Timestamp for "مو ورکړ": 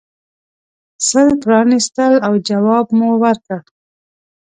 2.97-3.59